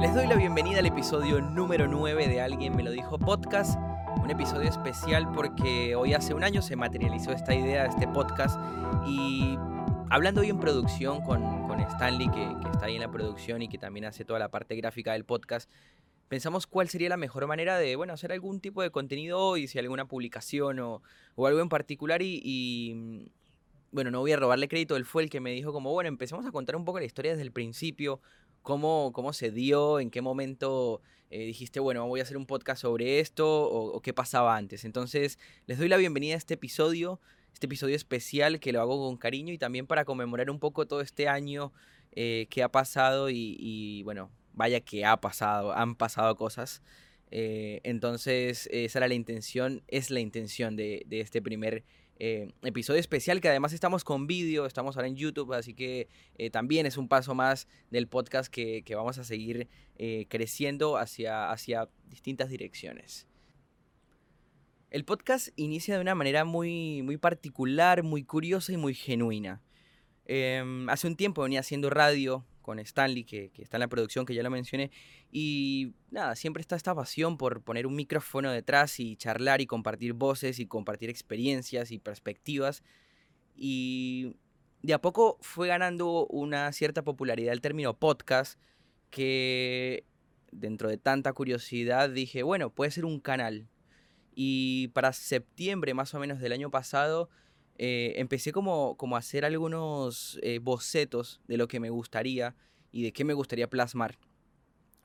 [0.00, 3.76] Les doy la bienvenida al episodio número 9 de Alguien me lo dijo podcast.
[4.22, 8.60] Un episodio especial porque hoy hace un año se materializó esta idea de este podcast
[9.04, 9.58] y
[10.08, 13.68] hablando hoy en producción con, con Stanley que, que está ahí en la producción y
[13.68, 15.68] que también hace toda la parte gráfica del podcast,
[16.28, 19.80] pensamos cuál sería la mejor manera de, bueno, hacer algún tipo de contenido hoy, si
[19.80, 21.02] alguna publicación o,
[21.34, 23.32] o algo en particular y, y,
[23.90, 26.46] bueno, no voy a robarle crédito, él fue el que me dijo como, bueno, empecemos
[26.46, 28.20] a contar un poco la historia desde el principio,
[28.62, 32.82] cómo, cómo se dio, en qué momento eh, dijiste, bueno, voy a hacer un podcast
[32.82, 34.84] sobre esto o, qué pasaba antes.
[34.84, 37.20] Entonces, les doy la bienvenida a este episodio,
[37.52, 41.02] este episodio especial que lo hago con cariño y también para conmemorar un poco todo
[41.02, 41.72] este año
[42.12, 46.82] eh, que ha pasado y, y, bueno, vaya que ha pasado, han pasado cosas.
[47.30, 51.84] Eh, entonces, esa era la intención, es la intención de, de este primer
[52.20, 56.50] eh, episodio especial que además estamos con vídeo, estamos ahora en YouTube, así que eh,
[56.50, 61.50] también es un paso más del podcast que, que vamos a seguir eh, creciendo hacia,
[61.50, 63.28] hacia distintas direcciones.
[64.90, 69.62] El podcast inicia de una manera muy, muy particular, muy curiosa y muy genuina.
[70.24, 74.34] Em, hace un tiempo venía haciendo radio con Stanley, que, está en la producción, que
[74.34, 74.90] ya lo mencioné,
[75.32, 80.12] y nada, siempre está esta pasión por poner un micrófono detrás y charlar y compartir
[80.12, 82.82] voces y compartir experiencias y perspectivas.
[83.56, 84.36] Y
[84.82, 88.60] de a poco fue ganando una cierta popularidad el término podcast,
[89.08, 90.04] que
[90.52, 93.66] dentro de tanta curiosidad dije, bueno, puede ser un canal.
[94.34, 97.30] Y para septiembre más o menos del año pasado,
[97.78, 102.54] eh, empecé como, como a hacer algunos eh, bocetos de lo que me gustaría
[102.92, 104.18] y de qué me gustaría plasmar.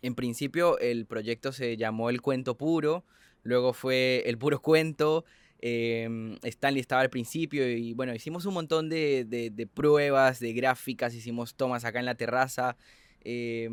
[0.00, 3.04] En principio el proyecto se llamó El Cuento Puro,
[3.42, 5.24] luego fue El Puro Cuento,
[5.64, 11.14] eh, Stanley estaba al principio y bueno, hicimos un montón de, de, pruebas, de gráficas,
[11.14, 12.76] hicimos tomas acá en la terraza.
[13.20, 13.70] Eh,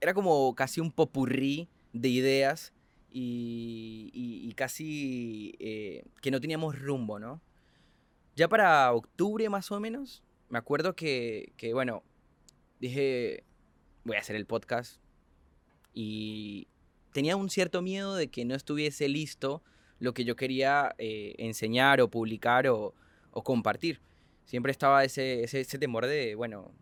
[0.00, 2.72] era como casi un popurrí de ideas
[3.10, 7.42] y, y, y casi eh, que no teníamos rumbo, ¿no?
[8.36, 12.02] Ya para octubre más o menos, me acuerdo que, que bueno,
[12.80, 13.44] dije,
[14.04, 15.00] voy a hacer el podcast.
[15.92, 16.66] Y
[17.12, 19.62] tenía un cierto miedo de que no estuviese listo
[20.00, 22.94] lo que yo quería eh, enseñar o publicar o,
[23.30, 24.00] o, compartir.
[24.44, 26.72] Siempre estaba ese, ese, ese, temor de, bueno,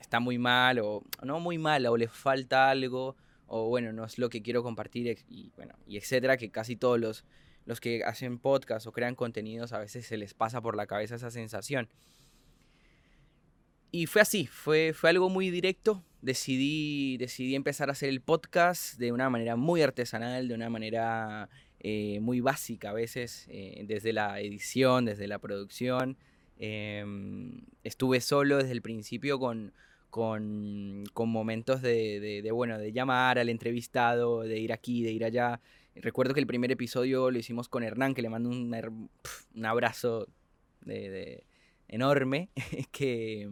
[0.00, 4.18] está muy mal o no muy mal o le falta algo o bueno, no es
[4.18, 7.24] lo que quiero compartir y bueno, y etcétera, que casi todos los,
[7.64, 11.14] los que hacen podcast o crean contenidos a veces se les pasa por la cabeza
[11.16, 11.88] esa sensación.
[13.90, 16.02] Y fue así, fue, fue algo muy directo.
[16.22, 21.50] Decidí, decidí empezar a hacer el podcast de una manera muy artesanal, de una manera
[21.80, 26.16] eh, muy básica a veces, eh, desde la edición, desde la producción.
[26.58, 27.04] Eh,
[27.84, 29.72] estuve solo desde el principio con,
[30.08, 35.60] con, con momentos de, bueno, de llamar al entrevistado, de ir aquí, de ir allá.
[35.94, 40.26] Recuerdo que el primer episodio lo hicimos con Hernán, que le mando un, abrazo
[40.80, 41.44] de,
[41.88, 42.48] enorme,
[42.92, 43.50] que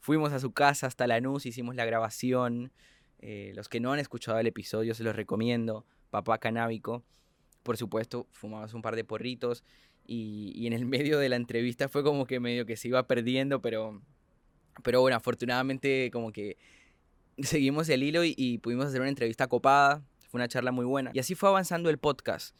[0.00, 2.72] fuimos a su casa hasta Lanús, hicimos la grabación.
[3.20, 5.86] Eh, los que no han escuchado el episodio se los recomiendo.
[6.10, 7.04] Papá Canábico.
[7.62, 9.62] Por supuesto, fumamos un par de porritos.
[10.04, 13.62] Y, en el medio de la entrevista fue como que medio que se iba perdiendo,
[13.62, 14.02] pero,
[14.82, 16.56] pero bueno, afortunadamente como que
[17.38, 20.04] seguimos el hilo y pudimos hacer una entrevista copada.
[20.36, 21.12] Una charla muy buena.
[21.14, 22.54] Y así fue avanzando el podcast.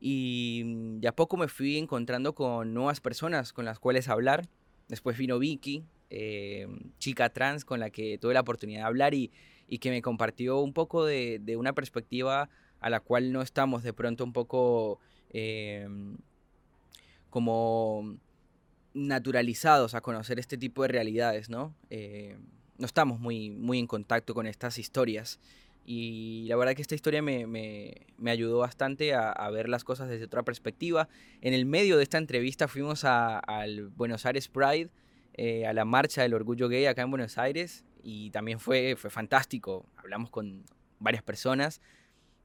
[0.00, 0.62] Y
[1.00, 4.48] de a poco me fui encontrando con nuevas personas con las cuales hablar.
[4.88, 6.66] Después vino Vicky, eh,
[6.98, 9.30] chica trans con la que tuve la oportunidad de hablar y,
[9.68, 12.48] y que me compartió un poco de, de, una perspectiva
[12.80, 14.98] a la cual no estamos de pronto un poco
[15.28, 15.86] eh,
[17.28, 18.16] como
[18.94, 21.74] naturalizados a conocer este tipo de realidades, ¿no?
[21.90, 22.38] Eh,
[22.78, 25.38] no estamos muy, muy en contacto con estas historias.
[25.92, 30.08] Y la verdad que esta historia me, me, me ayudó bastante a, ver las cosas
[30.08, 31.08] desde otra perspectiva.
[31.40, 34.88] En el medio de esta entrevista fuimos al Buenos Aires Pride,
[35.34, 39.10] eh, a la marcha del orgullo gay acá en Buenos Aires y también fue, fue
[39.10, 39.84] fantástico.
[39.96, 40.62] Hablamos con
[41.00, 41.80] varias personas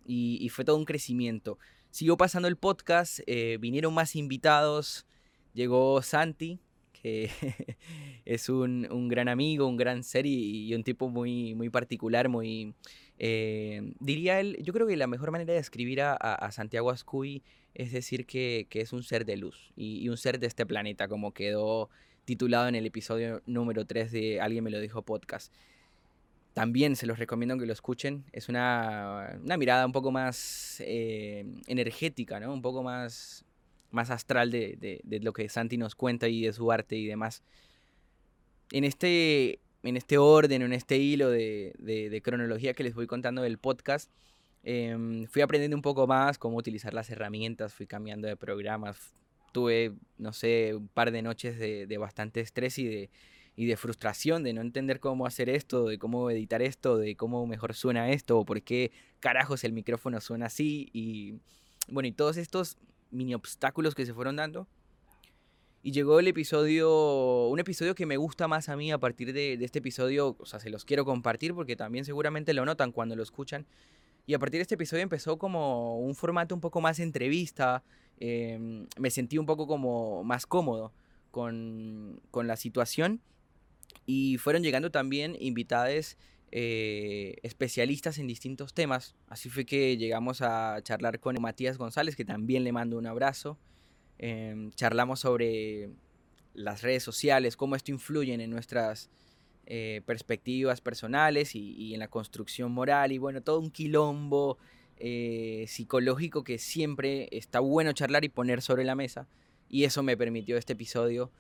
[0.04, 1.60] y, y fue todo un crecimiento.
[1.92, 5.06] Siguió pasando el podcast, eh, vinieron más invitados,
[5.54, 6.60] llegó Santi,
[7.06, 7.30] que
[8.26, 12.74] es un, un, gran amigo, un gran ser y, un tipo muy, muy particular, muy
[13.20, 17.44] eh, diría él, yo creo que la mejor manera de describir a, a, Santiago Ascuy
[17.76, 20.66] es decir que, que, es un ser de luz y, y, un ser de este
[20.66, 21.92] planeta, como quedó
[22.26, 25.54] titulado en el episodio número 3 de Alguien me lo dijo podcast.
[26.56, 28.24] También se los recomiendo que lo escuchen.
[28.32, 32.52] Es una, una mirada un poco más eh, energética, ¿no?
[32.52, 33.46] Un poco más,
[33.96, 37.08] más astral de, de, de, lo que Santi nos cuenta y de su arte y
[37.08, 37.42] demás.
[38.72, 43.58] En este en este orden, en este hilo de, cronología que les voy contando del
[43.58, 44.10] podcast,
[44.64, 49.14] em, fui aprendiendo un poco más cómo utilizar las herramientas, fui cambiando de programas,
[49.52, 53.10] tuve, no sé, un par de noches de, bastante estrés y de,
[53.56, 57.46] y de frustración de no entender cómo hacer esto, de cómo editar esto, de cómo
[57.46, 61.36] mejor suena esto, o por qué carajos el micrófono suena así, y
[61.90, 62.78] bueno, y todos estos
[63.12, 64.68] mini obstáculos que se fueron dando.
[65.84, 69.54] Y llegó el episodio, un episodio que me gusta más a mí a partir de,
[69.54, 73.22] este episodio, o sea, se los quiero compartir porque también seguramente lo notan cuando lo
[73.22, 73.68] escuchan.
[74.26, 77.84] Y a partir de este episodio empezó como un formato un poco más entrevista,
[78.20, 80.92] em, me sentí un poco como más cómodo
[81.30, 83.22] con, con la situación
[84.08, 86.18] y fueron llegando también invitados
[86.58, 89.14] eh, especialistas en distintos temas.
[89.28, 93.58] Así fue que llegamos a charlar con Matías González, que también le mando un abrazo.
[94.20, 95.90] Em, charlamos sobre
[96.54, 99.10] las redes sociales, cómo esto influye en nuestras
[99.66, 104.58] eh, perspectivas personales y, en la construcción moral y bueno, todo un quilombo
[104.96, 109.28] eh, psicológico que siempre está bueno charlar y poner sobre la mesa
[109.68, 111.34] y eso me permitió este episodio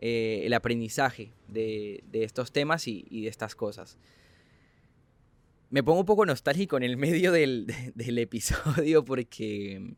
[0.00, 3.98] el aprendizaje de, estos temas y, de estas cosas.
[5.72, 9.96] Me pongo un poco nostálgico en el medio del, del episodio porque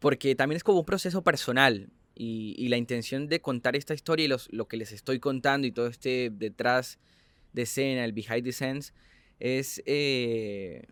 [0.00, 4.56] porque también es como un proceso personal y, la intención de contar esta historia y
[4.56, 6.98] lo que les estoy contando y todo este detrás
[7.52, 8.94] de escena, el behind the scenes,
[9.38, 10.86] es, eh,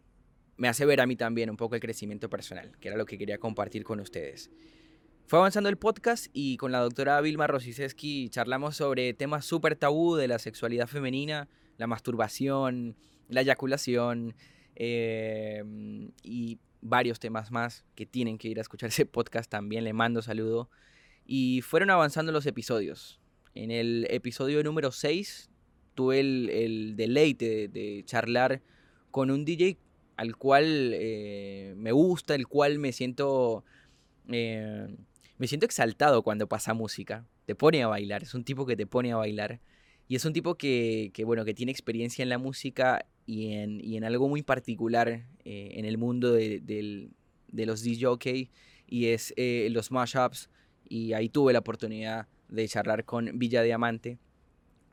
[0.57, 3.19] me hace ver a mí también un poco el crecimiento personal, que era lo que
[3.19, 4.51] quería compartir con ustedes.
[5.27, 10.15] Fue avanzando el podcast y con la doctora Vilma Rosiseski charlamos sobre temas súper tabú
[10.15, 11.49] de la sexualidad femenina,
[11.79, 12.97] la masturbación,
[13.29, 14.35] la eyaculación
[14.76, 15.62] eh,
[16.23, 19.85] y varios temas más que tienen que ir a escuchar ese podcast también.
[19.85, 20.71] Le mando saludo.
[21.26, 23.21] Y fueron avanzando los episodios.
[23.55, 25.50] En el episodio número 6
[25.94, 28.62] tuve el, deleite de, charlar
[29.11, 29.79] con un DJ
[30.17, 33.65] al cual eh, me gusta, el cual me siento...
[34.29, 34.87] Eh,
[35.37, 37.26] me siento exaltado cuando pasa música.
[37.47, 39.61] Te pone a bailar, es un tipo que te pone a bailar.
[40.06, 44.29] Y es un tipo que, bueno, que tiene experiencia en la música y en, algo
[44.29, 45.09] muy particular
[45.45, 47.09] eh, en el mundo de,
[47.53, 48.51] los DJ
[48.87, 50.51] y es eh, los mashups.
[50.87, 54.19] Y ahí tuve la oportunidad de charlar con Villa Diamante,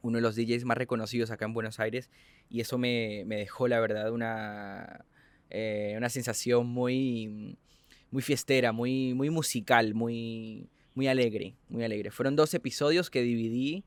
[0.02, 2.10] uno de los DJs más reconocidos acá en Buenos Aires.
[2.50, 5.06] Y eso me, dejó, la verdad, una,
[5.50, 7.58] eh, una sensación muy,
[8.12, 12.12] muy fiestera, muy, muy musical, muy, muy alegre, muy alegre.
[12.12, 13.84] Fueron dos episodios que dividí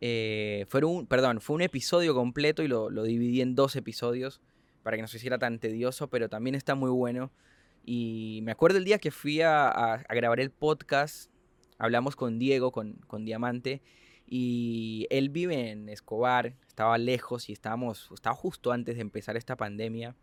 [0.00, 4.40] eh, fue un, perdón, fue un episodio completo y lo, dividí en dos episodios
[4.82, 7.32] para que no se hiciera tan tedioso, pero también está muy bueno.
[7.84, 11.30] Y me acuerdo el día que fui a, grabar el podcast,
[11.78, 13.82] hablamos con Diego, con, con, Diamante,
[14.26, 19.56] y él vive en Escobar, estaba lejos y estábamos, estaba justo antes de empezar esta
[19.56, 20.14] pandemia.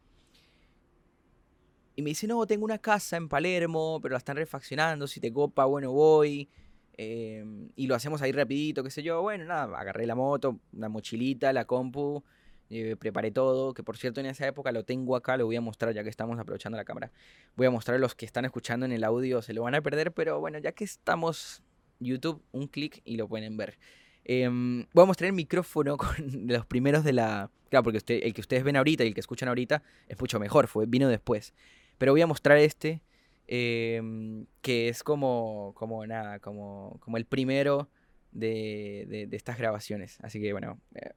[1.96, 5.32] Y me dice, no, tengo una casa en Palermo, pero la están refaccionando, si te
[5.32, 6.50] copa, bueno, voy.
[6.96, 9.22] Em, y lo hacemos ahí rapidito, qué sé yo.
[9.22, 12.24] Bueno, nada, agarré la moto, la mochilita, la compu,
[12.70, 15.62] eh, preparé todo, que por cierto en esa época lo tengo acá, lo voy a
[15.62, 17.12] mostrar ya que estamos aprovechando la cámara.
[17.56, 19.82] Voy a mostrar a los que están escuchando en el audio, se lo van a
[19.82, 21.64] perder, pero bueno, ya que estamos
[22.00, 23.78] YouTube, un clic y lo pueden ver.
[24.26, 27.50] Em, voy a mostrar el micrófono con los primeros de la...
[27.70, 30.68] Claro, porque el que ustedes ven ahorita y el que escuchan ahorita es mucho mejor,
[30.68, 31.54] fue, vino después.
[31.98, 33.02] Pero voy a mostrar este
[33.48, 37.90] Em, que es como, como nada, como, como el primero
[38.32, 40.18] de, de, estas grabaciones.
[40.22, 41.12] Así que bueno, eh,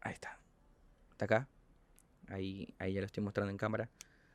[0.00, 0.38] ahí está.
[1.12, 1.48] Está acá.
[2.28, 3.88] Ahí, ahí ya lo estoy mostrando en cámara.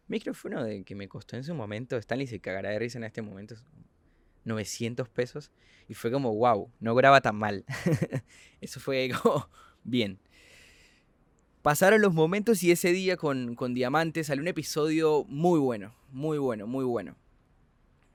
[0.07, 3.21] Micrófono de que me costó en su momento, Stanley se cagará de risa en este
[3.21, 3.55] momento,
[4.45, 5.51] 900 pesos.
[5.89, 7.65] Y fue como, wow, no graba tan mal.
[8.61, 9.49] Eso fue como,
[9.83, 10.19] bien.
[11.61, 16.37] Pasaron los momentos y ese día con, con Diamante salió un episodio muy bueno, muy
[16.37, 17.15] bueno, muy bueno.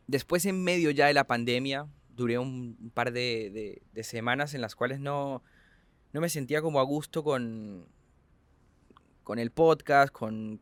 [0.07, 5.01] Después en medio ya de la pandemia, duré un par de, semanas en las cuales
[5.01, 5.43] no,
[6.13, 7.87] no, me sentía como a gusto con,
[9.23, 10.61] con el podcast, con,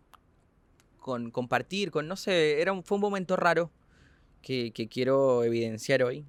[0.98, 3.70] con compartir, con no sé, era un, fue un momento raro
[4.42, 6.24] que, quiero evidenciar hoy.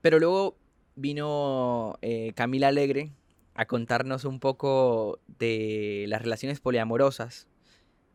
[0.00, 0.56] Pero luego
[0.94, 3.12] vino eh, Camila Alegre,
[3.54, 7.48] a contarnos un poco de las relaciones poliamorosas,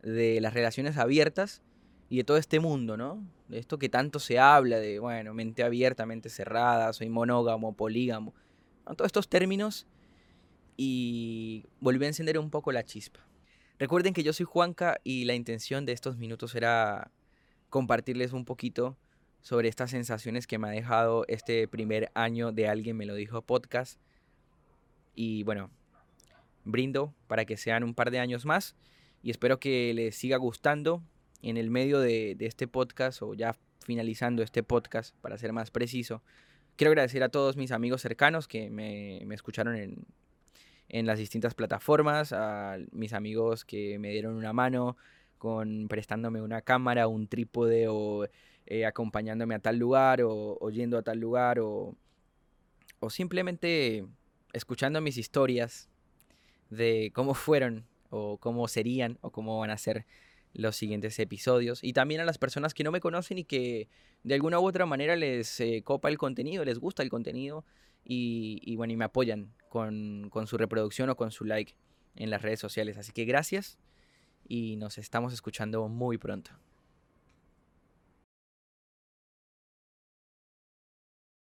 [0.02, 1.62] de las relaciones abiertas
[2.08, 3.24] y de todo este mundo, ¿no?
[3.48, 8.34] De esto que tanto se habla de, bueno, mente abierta, mente cerrada, soy monógamo, polígamo,
[8.84, 9.86] todos estos términos
[10.76, 13.20] y volví a encender un poco la chispa.
[13.78, 17.10] Recuerden que yo soy Juanca y la intención de estos minutos era
[17.70, 18.96] compartirles un poquito
[19.40, 23.42] sobre estas sensaciones que me ha dejado este primer año de Alguien me lo dijo
[23.42, 23.98] podcast
[25.14, 25.70] Y bueno,
[26.64, 28.76] brindo para que sean un par de años más
[29.22, 31.02] y espero que les siga gustando
[31.42, 36.22] en el medio de, este podcast o ya finalizando este podcast para ser más preciso.
[36.76, 40.06] Quiero agradecer a todos mis amigos cercanos que me, me escucharon en,
[40.88, 44.96] en las distintas plataformas, a mis amigos que me dieron una mano
[45.38, 48.26] con prestándome una cámara, un trípode o
[48.66, 51.96] eh, acompañándome a tal lugar o, o, yendo a tal lugar o,
[53.00, 54.06] o simplemente
[54.52, 55.88] escuchando mis historias
[56.70, 60.06] de cómo fueron o cómo serían o cómo van a ser
[60.52, 61.82] los siguientes episodios.
[61.82, 63.88] Y también a las personas que no me conocen y que
[64.22, 67.64] de alguna u otra manera les eh, copa el contenido, les gusta el contenido
[68.04, 71.74] y, bueno, y me apoyan con, con su reproducción o con su like
[72.14, 72.98] en las redes sociales.
[72.98, 73.78] Así que gracias
[74.46, 76.50] y nos estamos escuchando muy pronto.